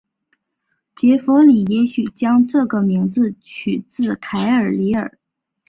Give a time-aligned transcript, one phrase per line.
[0.95, 5.19] 杰佛里也许将这个名字取自凯尔李尔。